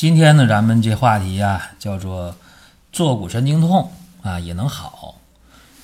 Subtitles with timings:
[0.00, 2.34] 今天呢，咱们这话题呀，叫做
[2.90, 5.16] 坐骨神经痛啊也能好。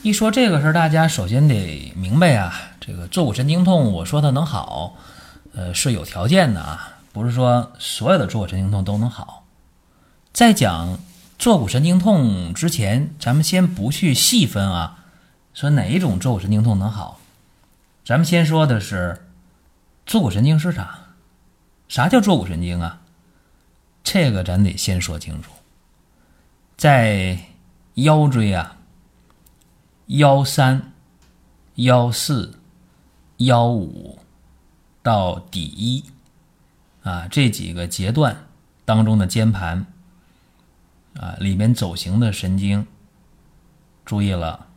[0.00, 4.95] 一说这个事儿，大家首先得明白啊，这个坐骨神经痛，我说它能好，
[5.54, 9.45] 呃，是有条件的啊，不是说所有的坐骨神经痛都能好。
[10.32, 10.98] 在讲
[11.38, 15.04] 坐骨神经痛之前，咱们先不去细分啊，
[15.52, 17.20] 说哪一种坐骨神经痛能好，
[18.02, 19.26] 咱们先说的是
[20.06, 21.01] 坐骨神经是啥？
[21.87, 23.01] 啥叫坐骨神经啊？
[24.09, 25.51] 这个咱得先说清楚，
[26.77, 27.37] 在
[27.95, 28.76] 腰椎啊，
[30.07, 30.93] 幺三、
[31.74, 32.57] 幺四、
[33.38, 34.21] 幺五
[35.02, 36.04] 到底一
[37.02, 38.45] 啊这几个阶段
[38.85, 39.85] 当中的间盘
[41.16, 42.87] 啊里面走行的神经，
[44.04, 44.68] 注意了，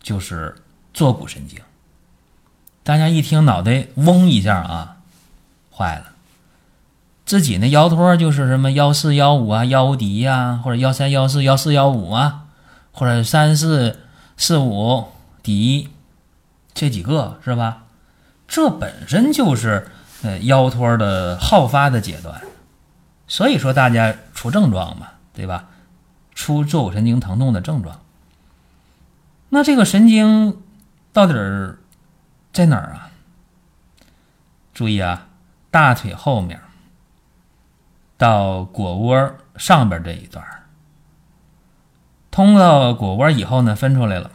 [0.00, 0.54] 就是
[0.94, 1.60] 坐骨神经。
[2.84, 5.02] 大家一听脑袋嗡一下啊，
[5.76, 6.11] 坏了。
[7.32, 12.42] 自己那腰托就是什么幺四幺五啊，幺五底呀，或者幺三幺四幺四幺五啊，
[12.92, 14.00] 或者三四
[14.36, 15.06] 四五
[15.42, 15.88] 底，
[16.74, 17.84] 这几个是吧？
[18.46, 19.88] 这本身就是
[20.22, 22.42] 呃腰托的好发的阶段，
[23.26, 25.70] 所以说大家出症状嘛，对吧？
[26.34, 27.98] 出坐骨神经疼痛的症状。
[29.48, 30.60] 那这个神经
[31.14, 31.32] 到底
[32.52, 33.08] 在哪儿啊？
[34.74, 35.28] 注意啊，
[35.70, 36.60] 大腿后面。
[38.22, 40.46] 到腘窝上边这一段
[42.30, 44.30] 通到腘窝以后呢，分出来了，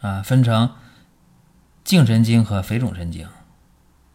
[0.00, 0.74] 啊，分成
[1.84, 3.28] 颈神经和腓肿神经，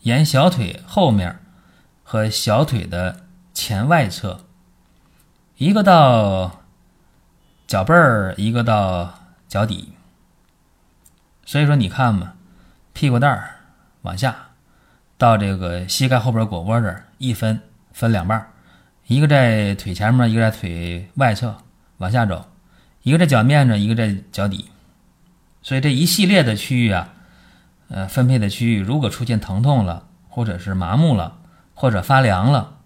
[0.01, 1.37] 沿小腿后面
[2.01, 4.39] 和小腿的前外侧，
[5.57, 6.63] 一个到
[7.67, 9.93] 脚背儿，一个到脚底。
[11.45, 12.33] 所以说，你看嘛，
[12.93, 13.59] 屁股蛋儿
[14.01, 14.47] 往下
[15.15, 17.61] 到这个膝盖后边腘窝这儿一分。
[17.93, 18.51] 分两半儿，
[19.07, 21.55] 一个在腿前面，一个在腿外侧
[21.99, 22.49] 往下走，
[23.03, 24.71] 一个在脚面上，一个在脚底，
[25.61, 27.13] 所以这一系列的区域啊，
[27.87, 31.37] 呃，分配的区域如果出现疼痛了，或者是麻木了，
[31.75, 32.79] 或者发凉了，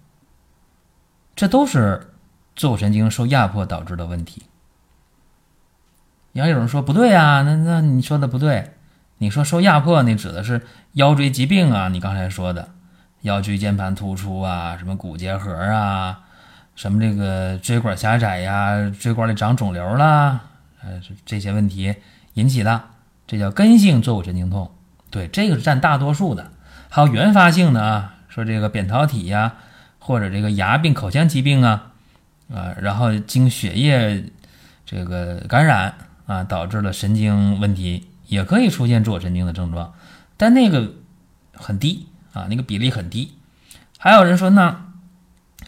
[1.35, 2.13] 这都是
[2.55, 4.43] 坐骨神经受压迫导致的问题。
[6.33, 8.73] 要有人说不对呀，那那你说的不对，
[9.19, 10.61] 你说受压迫那指的是
[10.93, 12.73] 腰椎疾病啊，你刚才说的。
[13.21, 16.19] 腰椎间盘突出啊，什么骨结核啊，
[16.75, 20.41] 什么这个椎管狭窄呀，椎管里长肿瘤啦，
[20.83, 21.95] 呃，这些问题
[22.35, 22.83] 引起的，
[23.25, 24.71] 这叫根性坐骨神经痛。
[25.09, 26.51] 对，这个是占大多数的。
[26.89, 29.55] 还有原发性的啊，说这个扁桃体呀，
[29.99, 31.91] 或者这个牙病、口腔疾病啊，
[32.53, 34.25] 啊，然后经血液
[34.85, 35.95] 这个感染
[36.27, 39.93] 啊，导致了神经问题，也可以出现坐骨神经的症状，
[40.37, 40.93] 但那个
[41.53, 42.07] 很低。
[42.37, 43.37] 啊，那个比例很低。
[43.97, 44.93] 还有人说，那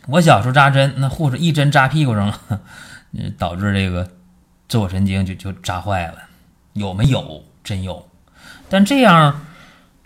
[0.06, 2.62] 我小时候扎针，那护士一针扎屁股上了，
[3.40, 4.08] 导致这个
[4.68, 6.20] 坐骨神经就就扎坏了，
[6.74, 7.44] 有没有？
[7.64, 8.08] 真有。
[8.70, 9.42] 但这样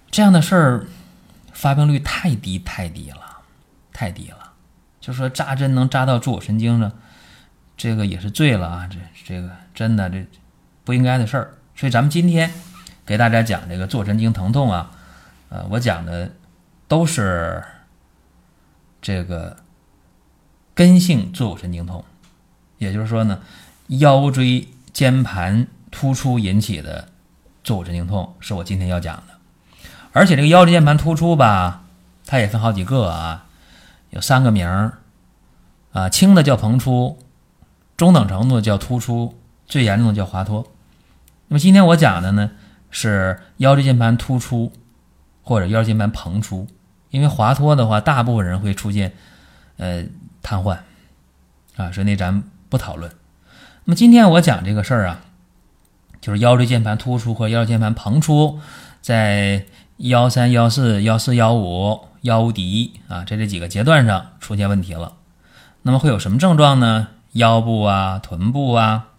[0.09, 0.87] 这样的事儿
[1.51, 3.19] 发病率太低太低了，
[3.91, 4.53] 太低了。
[5.01, 6.89] 就说扎针能扎到坐骨神经上，
[7.75, 8.87] 这个也是醉了啊！
[8.89, 10.25] 这这个真的这
[10.85, 11.53] 不应该的事儿。
[11.75, 12.49] 所以咱们今天
[13.05, 14.91] 给大家讲这个坐神经疼痛啊，
[15.49, 16.31] 呃，我讲的。
[16.87, 17.63] 都是
[19.01, 19.57] 这个
[20.73, 22.03] 根性坐骨神经痛，
[22.77, 23.39] 也就是说呢，
[23.87, 27.07] 腰椎间盘突出引起的
[27.63, 29.33] 坐骨神经痛是我今天要讲的。
[30.11, 31.83] 而且这个腰椎间盘突出吧，
[32.25, 33.45] 它也分好几个啊，
[34.11, 34.99] 有三个名儿
[35.91, 37.17] 啊，轻的叫膨出，
[37.97, 40.67] 中等程度叫突出，最严重的叫滑脱。
[41.47, 42.51] 那么今天我讲的呢
[42.91, 44.71] 是腰椎间盘突出
[45.43, 46.67] 或者腰间盘膨出。
[47.11, 49.13] 因为滑脱的话，大部分人会出现，
[49.77, 50.03] 呃，
[50.41, 50.79] 瘫痪，
[51.75, 53.11] 啊，所以那咱不讨论。
[53.85, 55.21] 那么今天我讲这个事儿啊，
[56.19, 58.59] 就是腰椎间盘突出和腰间盘膨出，
[59.01, 59.65] 在
[59.97, 65.13] 幺三、幺四、幺四、幺五、幺五底啊，在这几个阶段上出现问题了。
[65.83, 67.09] 那么会有什么症状呢？
[67.33, 69.09] 腰部啊、臀部啊、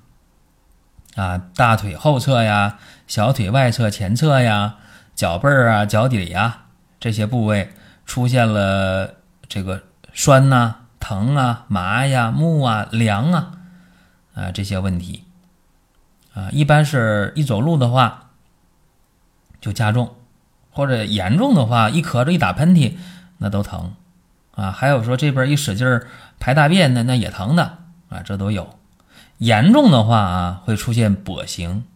[1.14, 4.76] 啊大腿后侧呀、小腿外侧前侧呀、
[5.14, 6.64] 脚背儿啊、脚底呀
[6.98, 7.70] 这些部位。
[8.06, 9.14] 出现了
[9.48, 9.82] 这个
[10.12, 13.52] 酸呐、疼啊、麻呀、木啊、凉啊
[14.34, 15.24] 啊这些问题
[16.34, 18.28] 啊，一般是一走路的话
[19.58, 20.16] 就加重，
[20.70, 22.92] 或者严重的话一咳嗽、一打喷嚏
[23.38, 23.94] 那都疼
[24.54, 24.70] 啊。
[24.70, 26.06] 还有说这边一使劲儿
[26.38, 27.78] 排大便那那也疼的
[28.10, 28.78] 啊，这都有。
[29.38, 31.86] 严重的话啊，会出现跛行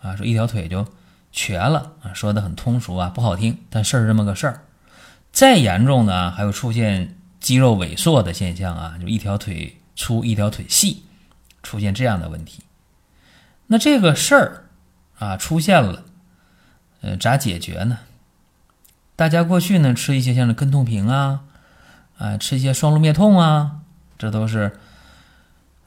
[0.00, 0.84] 啊，说一条腿就
[1.32, 4.62] 瘸了啊，说的很通俗啊，不好听，但事儿是这么个事儿。
[5.32, 11.04] 再严重的啊，还有出现肌肉萎缩的现象啊，就一条腿粗一条腿细，
[11.62, 12.62] 出现这样的问题。
[13.66, 14.64] 那这个事儿
[15.18, 16.04] 啊出现了，
[17.00, 17.98] 呃，咋解决呢？
[19.14, 21.40] 大家过去呢吃一些像这根痛平啊，
[22.18, 23.80] 啊，吃一些双鹿灭痛啊，
[24.18, 24.78] 这都是。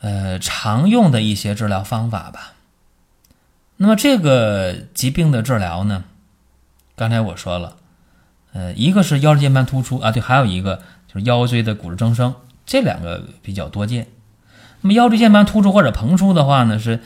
[0.02, 2.54] 呃，常用的一些治疗方法吧。
[3.82, 6.04] 那么这个疾病的治疗呢，
[6.98, 7.78] 刚才我说了，
[8.52, 12.36] 呃，一个是腰椎间盘突出啊，对，还有一个就是腰椎的骨质增生，
[12.66, 14.08] 这两个比较多见。
[14.82, 17.00] 那么腰椎间盘突出或者膨出的话呢，是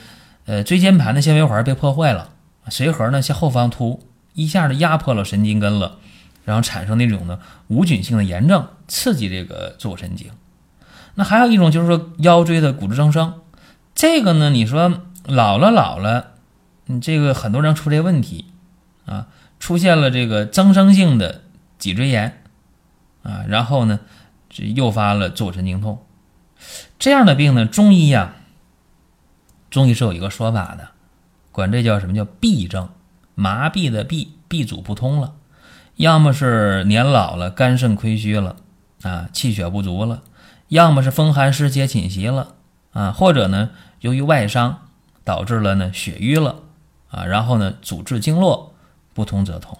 [0.46, 2.30] 呃椎间盘的纤维环被破坏了，
[2.68, 5.98] 髓核呢向后方突，一下子压迫了神经根了，
[6.44, 7.38] 然后产生那种呢
[7.68, 10.28] 无菌性的炎症，刺激这个坐骨神经。
[11.14, 13.34] 那还有一种就是说腰椎的骨质增生，
[13.94, 14.92] 这个呢，你说
[15.24, 16.32] 老了老了，
[16.86, 18.46] 你这个很多人出这问题
[19.06, 19.28] 啊，
[19.58, 21.42] 出现了这个增生性的
[21.78, 22.42] 脊椎炎
[23.22, 24.00] 啊，然后呢，
[24.50, 26.04] 这诱发了坐骨神经痛，
[26.98, 28.34] 这样的病呢，中医呀，
[29.70, 30.88] 中医是有一个说法的，
[31.52, 32.88] 管这叫什么叫痹症，
[33.34, 35.34] 麻痹的痹，痹阻不通了，
[35.96, 38.56] 要么是年老了，肝肾亏虚了
[39.02, 40.22] 啊，气血不足了。
[40.68, 42.54] 要么是风寒湿邪侵袭了
[42.92, 43.70] 啊，或者呢，
[44.00, 44.88] 由于外伤
[45.22, 46.56] 导致了呢血瘀了
[47.14, 48.74] 啊，然后呢阻滞经络
[49.12, 49.78] 不通则痛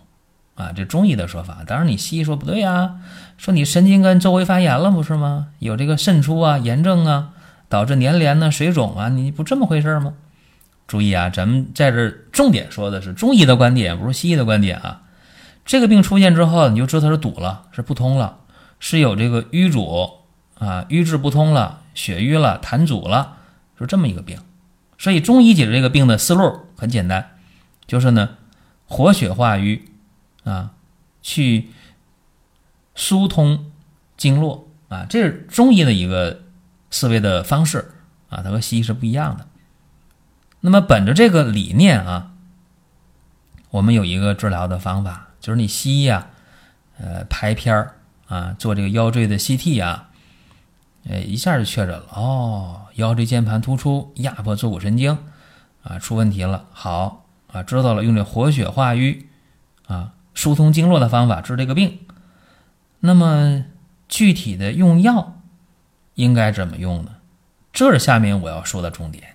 [0.55, 1.65] 啊，这中医的说法。
[1.67, 2.97] 当然你西医说不对呀，
[3.37, 5.49] 说你神经根周围发炎了不是吗？
[5.59, 7.31] 有这个渗出啊、炎症啊，
[7.69, 10.15] 导致粘连呢、水肿啊，你不这么回事吗？
[10.87, 15.03] 注意啊，咱们在这重点说的是中医的观点，不是西医的观点啊。
[15.65, 18.37] 这个病出现之后，你就知道它是堵了，是不通了，
[18.79, 20.11] 是有这个瘀阻。
[20.57, 23.39] 啊，瘀滞不通了，血瘀了，痰阻了，
[23.77, 24.39] 是这么一个病。
[24.97, 27.31] 所以中医解决这个病的思路很简单，
[27.87, 28.37] 就是呢，
[28.87, 29.89] 活血化瘀
[30.45, 30.75] 啊，
[31.23, 31.71] 去
[32.95, 33.73] 疏通
[34.19, 36.43] 经络啊，这是中医的一个
[36.91, 37.93] 思维的方式
[38.29, 39.47] 啊，它和西医是不一样的。
[40.61, 42.33] 那么本着这个理念啊，
[43.71, 46.27] 我们有一个治疗的方法，就是你西医啊，
[46.99, 47.97] 呃，拍片儿
[48.27, 50.11] 啊，做这个腰椎的 CT 啊。
[51.09, 55.19] 哎，一下就确诊了哦，腰椎间盘突出压迫坐骨神经
[55.85, 56.67] 啊，出问题了。
[56.73, 59.29] 好啊，知道了，用这活血化瘀
[59.87, 62.01] 啊，疏通经络的方法治这个病。
[63.01, 63.65] 那么
[64.09, 65.41] 具体的用药
[66.15, 67.13] 应该怎么用呢？
[67.73, 69.35] 这是下面我要说的重点。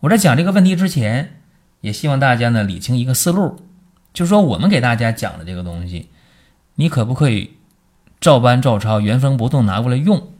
[0.00, 1.40] 我在讲这个问题之前，
[1.80, 3.66] 也希望大家呢理清一个思路，
[4.12, 6.08] 就是说我们给大家讲的这个东西，
[6.76, 7.56] 你可不可以
[8.20, 10.32] 照搬照抄，原封不动拿过来用？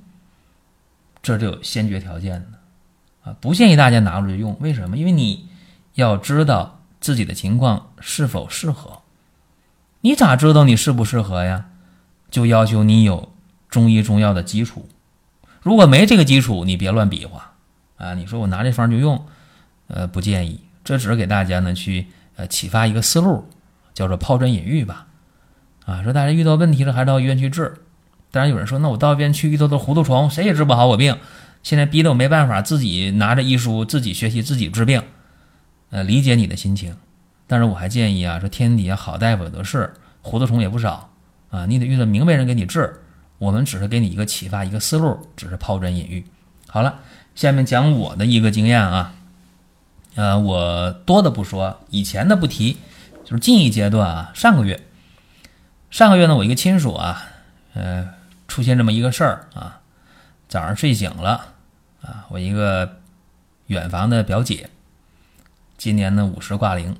[1.23, 2.59] 这就有先决条件的
[3.25, 4.57] 啊，不建议大家拿出去用。
[4.61, 4.97] 为什么？
[4.97, 5.49] 因为你
[5.95, 9.01] 要知道自己的情况是否适合。
[10.01, 11.67] 你咋知道你适不适合呀？
[12.31, 13.33] 就要求你有
[13.69, 14.89] 中医中药的基础。
[15.61, 17.53] 如果没这个基础，你别乱比划
[17.97, 18.15] 啊！
[18.15, 19.25] 你说我拿这方就用，
[19.87, 20.61] 呃，不建议。
[20.83, 23.49] 这只是给大家呢去呃启发一个思路，
[23.95, 25.07] 叫做抛砖引玉吧。
[25.85, 27.75] 啊，说大家遇到问题了，还是到医院去治。
[28.33, 31.17] 当然有人说，那我到医院去遇到的糊涂虫，谁也治不好我病。
[31.63, 35.03] 现在逼得我没办法，自己拿着医书，自己学习，自己治病。
[35.91, 36.97] 呃，理解你的心情，
[37.47, 41.11] 但是我还建议啊，说天底下好大夫有的是，糊涂虫也不少
[41.51, 41.67] 啊。
[41.67, 43.01] 你得遇到明白人给你治。
[43.39, 46.25] 我们只是给你一个启发，一个思路，只是抛砖引玉。
[46.67, 46.99] 好了，
[47.35, 49.15] 下面讲我的一个经验啊。
[50.15, 52.77] 呃，我多的不说，以前的不提，
[53.25, 54.33] 就是近一阶段啊。
[54.35, 54.81] 上个月，
[55.91, 57.25] 上个月呢，我一个亲属啊，
[57.75, 58.09] 呃。
[58.49, 59.81] 出现这么一个事儿啊，
[60.47, 61.52] 早上睡醒了
[62.03, 63.01] 啊，我一个
[63.67, 64.71] 远房的表姐，
[65.77, 66.97] 今年呢五十挂零，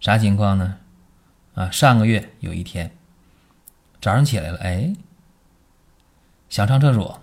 [0.00, 0.76] 啥情况呢？
[1.54, 2.96] 啊，上个月有一天
[4.00, 4.94] 早上起来了，哎，
[6.48, 7.20] 想上厕所，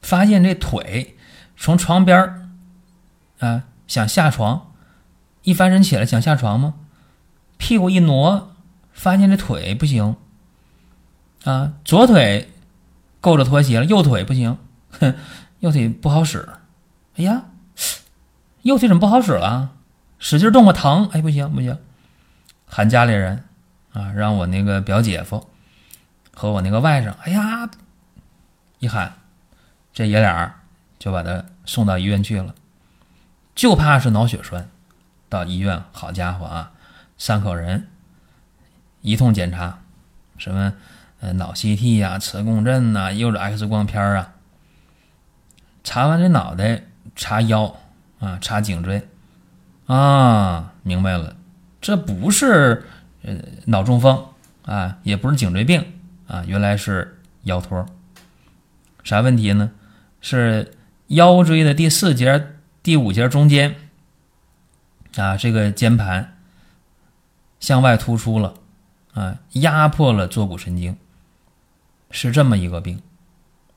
[0.00, 1.16] 发现这腿
[1.56, 2.48] 从床边儿
[3.40, 4.72] 啊想下床，
[5.42, 6.74] 一翻身起来想下床吗？
[7.58, 8.54] 屁股一挪，
[8.92, 10.16] 发现这腿不行。
[11.44, 12.48] 啊，左腿
[13.20, 14.56] 够着拖鞋了，右腿不行，
[15.00, 15.14] 哼，
[15.60, 16.48] 右腿不好使。
[17.16, 17.44] 哎呀，
[18.62, 19.72] 右腿怎么不好使了？
[20.18, 21.76] 使劲动个疼，哎，不行不行，
[22.66, 23.44] 喊家里人
[23.92, 25.48] 啊，让我那个表姐夫
[26.32, 27.68] 和我那个外甥，哎呀，
[28.78, 29.14] 一喊，
[29.92, 30.54] 这爷俩
[30.98, 32.54] 就把他送到医院去了，
[33.54, 34.68] 就怕是脑血栓。
[35.28, 36.72] 到医院，好家伙啊，
[37.18, 37.88] 三口人
[39.00, 39.80] 一通检查，
[40.38, 40.74] 什么
[41.20, 44.34] 呃脑 CT 呀、磁共振呐，又是 X 光片啊。
[45.84, 46.82] 查完这脑袋，
[47.16, 47.76] 查腰
[48.20, 49.06] 啊，查颈椎
[49.86, 51.36] 啊，明白了，
[51.80, 52.84] 这不是
[53.22, 53.34] 呃
[53.66, 54.26] 脑中风
[54.64, 55.84] 啊，也不是颈椎病
[56.26, 57.84] 啊，原来是腰托。
[59.02, 59.72] 啥问题呢？
[60.20, 60.76] 是
[61.08, 63.74] 腰椎的第四节、第五节中间
[65.16, 66.36] 啊，这个肩盘
[67.58, 68.54] 向外突出了
[69.14, 70.96] 啊，压迫了坐骨神经，
[72.12, 73.02] 是这么一个病。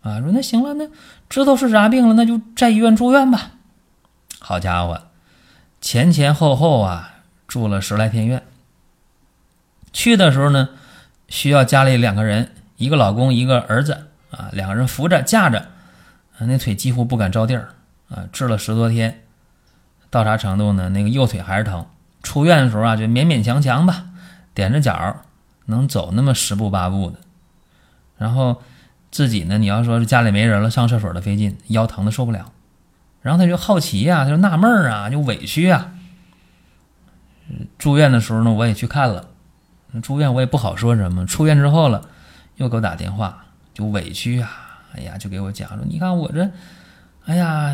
[0.05, 0.87] 啊，说那行了，那
[1.27, 3.53] 知道是啥病了，那就在医院住院吧。
[4.39, 5.01] 好家伙，
[5.81, 7.15] 前前后后啊
[7.47, 8.43] 住了十来天院。
[9.91, 10.69] 去的时候呢，
[11.27, 15.57] 需要家里两个人，一个老公，一个儿子啊，两个人扶着架着，
[16.37, 17.69] 啊，那腿几乎不敢着地儿
[18.09, 18.25] 啊。
[18.31, 19.23] 治了十多天，
[20.11, 20.89] 到啥程度呢？
[20.89, 21.83] 那个右腿还是疼。
[22.21, 24.05] 出院的时候啊，就勉勉强强吧，
[24.53, 25.21] 踮着脚
[25.65, 27.17] 能走那么十步八步的，
[28.19, 28.61] 然后。
[29.15, 29.57] 自己呢？
[29.57, 32.51] 你要说是家里没人了，上厕所都费劲，腰疼的受不了。
[33.21, 35.93] 然后他就好奇呀，他就纳闷儿啊，就委屈啊。
[37.77, 39.29] 住院的时候呢，我也去看了。
[40.01, 41.25] 住院我也不好说什么。
[41.25, 42.09] 出院之后了，
[42.57, 44.51] 又给我打电话，就委屈啊，
[44.93, 46.51] 哎呀，就给我讲说，你看我这，
[47.25, 47.73] 哎呀，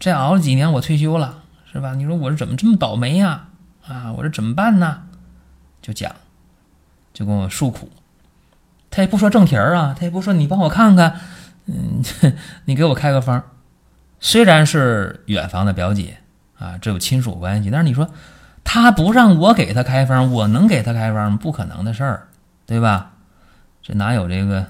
[0.00, 1.94] 再熬了几年我退休了，是吧？
[1.94, 3.46] 你说我这怎么这么倒霉呀？
[3.86, 5.04] 啊，我这怎么办呢？
[5.80, 6.12] 就讲，
[7.14, 7.88] 就跟我诉苦。
[8.92, 11.18] 他也不说正题儿啊，他也不说你帮我看看，
[11.66, 12.04] 嗯，
[12.66, 13.42] 你给我开个方。
[14.20, 16.18] 虽然是远房的表姐
[16.58, 18.08] 啊，这有亲属关系，但是你说
[18.62, 21.38] 他不让我给他开方，我能给他开方吗？
[21.42, 22.28] 不可能的事儿，
[22.66, 23.12] 对吧？
[23.82, 24.64] 这哪有这个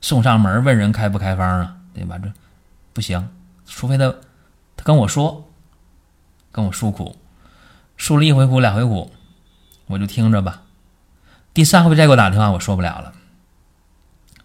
[0.00, 1.76] 送上门问人开不开方啊？
[1.94, 2.18] 对吧？
[2.18, 2.30] 这
[2.92, 3.28] 不行，
[3.64, 4.12] 除非他
[4.76, 5.48] 他跟我说，
[6.50, 7.16] 跟我诉苦，
[7.96, 9.10] 诉了一回苦两回苦，
[9.86, 10.62] 我就听着吧。
[11.54, 13.12] 第三回再给我打电话，我说不了了。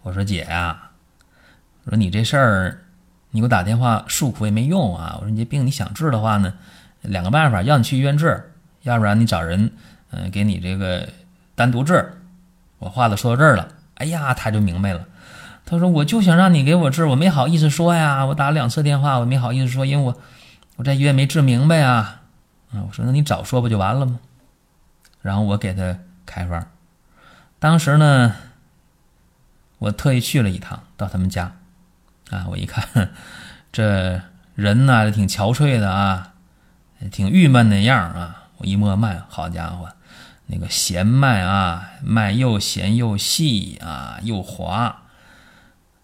[0.07, 0.91] 我说姐呀，
[1.83, 2.79] 我说你这事儿，
[3.31, 5.17] 你给我打电话诉苦也没用啊。
[5.19, 6.53] 我说你这病你想治的话呢，
[7.01, 9.69] 两个办法，要你去医院治，要不然你找人，
[10.11, 11.09] 嗯，给你这个
[11.55, 12.21] 单独治。
[12.79, 15.05] 我话都说到这儿了，哎呀，他就明白了。
[15.65, 18.25] 他说我就想让你给我治，我没好意思说呀。
[18.25, 20.17] 我打了两次电话，我没好意思说，因为我
[20.77, 22.21] 我在医院没治明白呀。
[22.71, 24.19] 啊，我说那你早说不就完了吗？
[25.21, 26.65] 然后我给他开方，
[27.59, 28.33] 当时呢。
[29.79, 31.55] 我特意去了一趟到他们家，
[32.31, 33.11] 啊，我一看，
[33.71, 34.21] 这
[34.55, 36.33] 人呢挺憔悴的啊，
[37.11, 38.43] 挺郁闷那样啊。
[38.57, 39.87] 我一摸脉，好家伙，
[40.47, 45.03] 那个弦脉啊，脉又弦又细啊，又滑，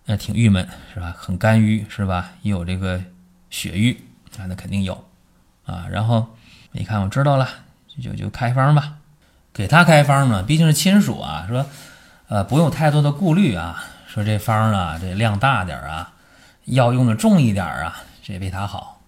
[0.05, 1.15] 那挺郁闷是吧？
[1.17, 2.29] 很肝郁是吧？
[2.43, 3.01] 又有这个
[3.49, 4.03] 血瘀
[4.37, 5.03] 啊，那肯定有
[5.65, 5.87] 啊。
[5.89, 6.35] 然后
[6.73, 7.49] 一看，我知道了，
[7.99, 8.97] 就就开方吧，
[9.51, 11.65] 给他开方嘛，毕竟是亲属啊，说。
[12.27, 13.83] 呃，不用太多的顾虑啊。
[14.07, 16.13] 说这方呢，这量大点啊，
[16.65, 19.01] 药用的重一点啊，这为他好。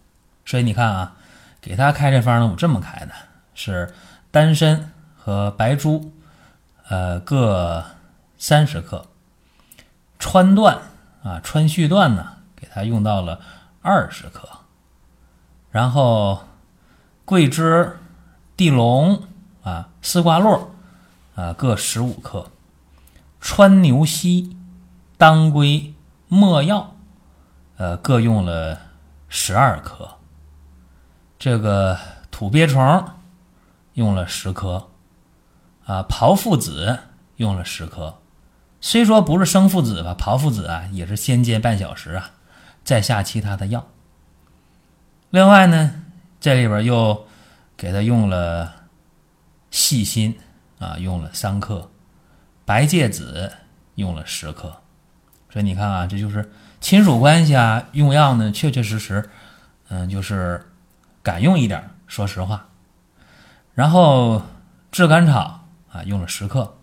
[0.45, 1.15] 所以你看啊，
[1.62, 3.13] 给他开这方呢，我这么开的，
[3.53, 3.93] 是
[4.31, 6.12] 丹参和白术，
[6.89, 7.86] 呃，各
[8.38, 9.05] 三十克。
[10.17, 10.79] 川断
[11.24, 13.39] 啊，川续断呢，给他用到了
[13.81, 14.50] 二十克。
[15.69, 16.39] 然后
[17.25, 17.95] 桂枝、
[18.57, 19.22] 地龙
[19.62, 20.72] 啊、丝瓜络
[21.36, 22.50] 啊，各十五克。
[23.47, 24.57] 川牛膝、
[25.19, 25.93] 当归、
[26.27, 26.95] 没药，
[27.77, 28.79] 呃，各用了
[29.29, 30.15] 十二克。
[31.37, 31.95] 这个
[32.31, 33.07] 土鳖虫
[33.93, 34.89] 用了十克，
[35.85, 36.97] 啊，炮附子
[37.35, 38.17] 用了十克。
[38.81, 42.31] 虽说不是生附子吧，炮附子啊也是先煎半小时啊，
[42.83, 43.85] 再下其他的药。
[45.29, 46.03] 另外呢，
[46.39, 47.27] 这里边又
[47.77, 48.73] 给他用了
[49.69, 50.35] 细心
[50.79, 51.91] 啊，用了三克。
[52.65, 53.53] 白芥子
[53.93, 54.75] 用了十克，
[55.51, 59.29] 所以你看啊，这就是亲属关系啊，用药呢确确实实，
[59.89, 60.65] 嗯，就是
[61.22, 62.65] 敢用一点，说实话。
[63.75, 64.41] 然后
[64.91, 66.75] 炙甘草啊，用了十克，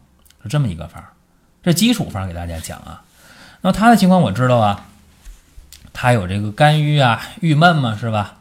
[0.43, 1.03] 是这么一个方，
[1.62, 3.03] 这基础方给大家讲啊。
[3.61, 4.87] 那他的情况我知道啊，
[5.93, 8.37] 他有这个肝郁啊，郁闷嘛，是吧？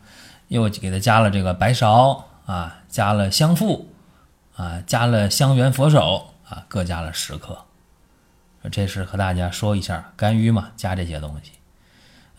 [0.50, 3.90] 又给他加了这个白芍啊，加了香附
[4.56, 6.28] 啊，加了香橼佛手。
[6.52, 7.58] 啊，各加了十克，
[8.70, 11.54] 这是和大家说一下肝郁嘛，加这些东西。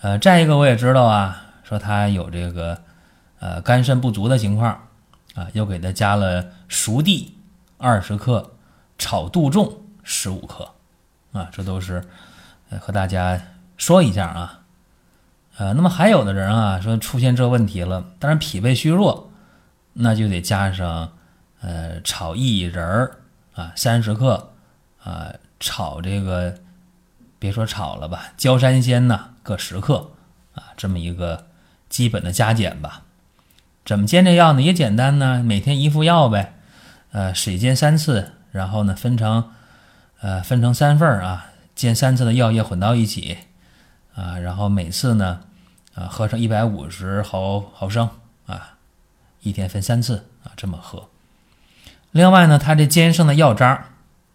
[0.03, 2.79] 呃，再一个我也知道啊，说他有这个
[3.41, 4.71] 呃肝肾不足的情况
[5.35, 7.39] 啊，又给他加了熟地
[7.79, 8.53] 二十克，
[8.99, 10.69] 炒杜仲十五克
[11.33, 12.05] 啊，这都是
[12.69, 13.41] 呃和大家
[13.79, 14.61] 说一下啊。
[15.57, 19.31] 呃，那么还有的人啊说出现这问题了，当然脾胃虚弱，
[19.95, 21.13] 那就得加上
[21.63, 23.22] 呃炒薏仁儿
[23.55, 24.53] 啊三十克
[25.03, 26.59] 啊，炒这个
[27.39, 30.11] 别说炒了吧，焦山仙呐各十克
[30.55, 31.47] 啊，这么一个
[31.89, 33.03] 基本的加减吧。
[33.85, 34.63] 怎么煎这药呢？
[34.63, 36.55] 也简单呢，每天一副药呗，
[37.11, 39.51] 呃，水煎三次，然后呢分成
[40.21, 43.39] 呃分成三份儿啊，煎三次的药液混到一起
[44.15, 45.41] 啊，然后每次呢
[45.95, 48.09] 啊喝上一百五十毫毫升
[48.47, 48.75] 啊，
[49.41, 51.09] 一天分三次啊这么喝。
[52.13, 53.85] 另外呢，他这煎剩的药渣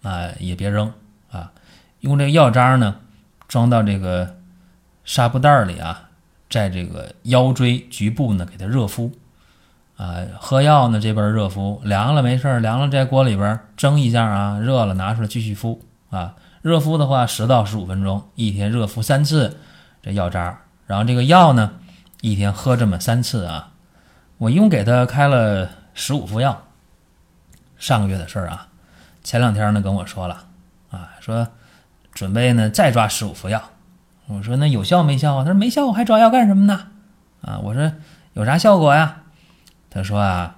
[0.03, 0.91] 啊也别扔
[1.31, 1.51] 啊，
[2.01, 2.97] 用这个药渣呢
[3.47, 4.35] 装到这个
[5.05, 6.09] 纱布袋里啊，
[6.49, 9.11] 在这个腰椎局部呢给它热敷。
[9.95, 15.81] 啊，喝药呢，这边热敷，凉了没事儿，凉了在锅里边蒸一下啊，热了拿出来继续敷
[16.11, 16.35] 啊。
[16.61, 19.57] 热敷的话，十到十五分钟，一天热敷三次
[20.03, 20.55] 这药渣，
[20.85, 21.71] 然后这个药呢，
[22.21, 23.71] 一天喝这么三次啊。
[24.37, 26.61] 我一共给他开了十五副药，
[27.77, 28.67] 上个月的事儿啊。
[29.23, 30.45] 前两天呢跟我说了
[30.89, 31.47] 啊，说
[32.13, 33.61] 准备呢再抓十五副药。
[34.27, 35.43] 我说那有效没效啊？
[35.43, 36.87] 他说没效，我还抓药干什么呢？
[37.41, 37.91] 啊，我说
[38.33, 39.23] 有啥效果呀？
[39.89, 40.55] 他说啊，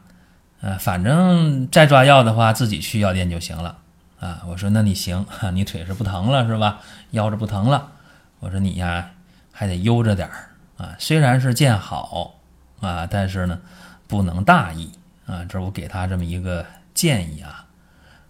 [0.62, 3.78] 呃，反正再抓药的话，自己去药店就行了
[4.20, 4.42] 啊。
[4.48, 6.80] 我说那你行， 你腿是不疼了是吧？
[7.12, 7.92] 腰着不疼了。
[8.40, 9.12] 我说你呀，
[9.52, 10.96] 还得悠着点儿啊。
[10.98, 12.36] 虽然是见好
[12.82, 13.60] 啊，但是呢，
[14.08, 14.92] 不能大意
[15.26, 15.46] 啊。
[15.46, 16.66] 这我给他这么一个
[17.00, 17.66] 建议啊。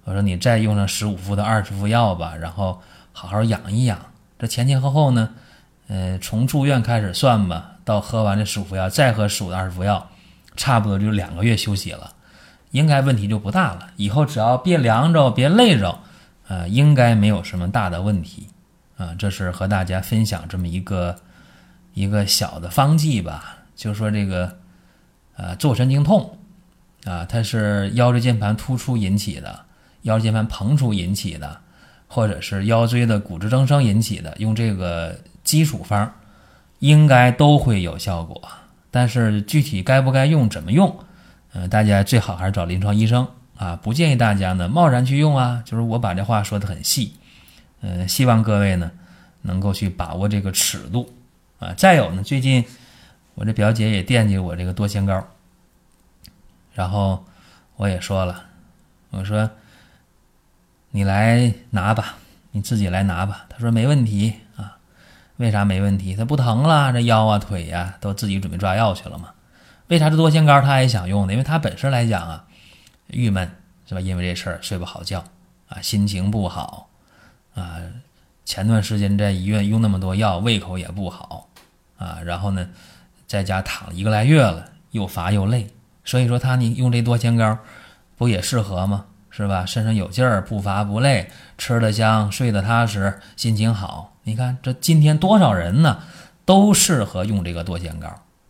[0.03, 2.79] 我说你再用上十五副到二十副药吧，然后
[3.11, 3.97] 好好养一养。
[4.37, 5.29] 这前前后后呢，
[5.87, 10.07] 呃，从住院开始算吧，到喝完这十五副药，再喝十五到二十副药。
[10.55, 12.13] 差不多就两个月休息了，
[12.71, 13.91] 应该问题就不大了。
[13.95, 15.99] 以后只要别凉着，别累着，
[16.49, 18.47] 呃，应该没有什么大的问题，
[18.97, 21.15] 啊，这是和大家分享这么一个
[21.93, 23.57] 一个小的方剂吧。
[23.75, 24.57] 就是说这个，
[25.37, 26.38] 呃，坐神经痛，
[27.09, 29.61] 啊，它是腰椎间盘突出引起的，
[30.03, 31.59] 腰椎间盘膨出引起的，
[32.07, 36.13] 或者是腰椎的骨质增生引起的，用这个基础方，
[36.77, 38.39] 应该都会有效果。
[38.91, 40.99] 但是具体该不该用、怎么用，
[41.53, 45.63] 呃，大家最好还是找临床医生啊，不建议大家呢贸然去用啊。
[45.65, 47.13] 就是我把这话说的很细，
[47.81, 48.91] 呃，希望各位呢
[49.41, 51.11] 能够去把握这个尺度
[51.57, 51.73] 啊。
[51.75, 52.63] 再有呢，最近
[53.33, 55.27] 我这表姐也惦记我这个多仙膏，
[56.79, 57.25] 然后
[57.75, 58.45] 我也说了，
[59.09, 59.51] 我说
[60.91, 62.15] 你来拿吧，
[62.51, 63.45] 你自己来拿吧。
[63.49, 64.77] 他说没问题啊。
[65.35, 66.15] 为啥没问题？
[66.15, 69.31] 他不疼了，这腰啊、腿呀都自己准备抓药去了嘛？
[69.87, 71.33] 为啥这多仙膏他也想用呢？
[71.33, 72.45] 因为他本身来讲啊，
[73.07, 73.51] 郁闷
[73.85, 73.99] 是吧？
[73.99, 75.21] 因为这事儿睡不好觉
[75.67, 76.87] 啊，心情不好
[77.55, 77.75] 啊。
[78.45, 81.49] 前段时间在医院用那么多药，胃口也不好
[81.97, 82.19] 啊。
[82.23, 82.69] 然后呢，
[83.27, 85.67] 在家躺一个来月了，又乏又累。
[86.09, 87.59] 所以说他你用这多仙膏
[88.17, 89.05] 不也适合吗？
[89.29, 89.63] 是吧？
[89.63, 94.17] 身上有劲儿，不乏不累，吃得香，睡得踏实，心情好。
[94.23, 95.99] 你看这今天多少人呢，
[96.45, 98.07] 都适合用这个多仙膏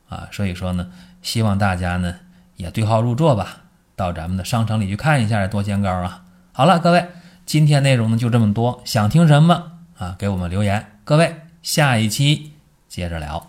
[0.08, 0.30] 啊！
[0.32, 0.90] 所以说呢，
[1.22, 2.16] 希望大家呢
[2.56, 3.64] 也对号入座吧，
[3.98, 6.24] 到咱们的商城里去看一下这多仙膏啊。
[6.54, 7.10] 好了，各位，
[7.46, 10.94] 今天内容呢就这么多，想听什么啊，给我们留言。
[11.04, 12.54] 各位，下一期
[12.88, 13.49] 接着聊。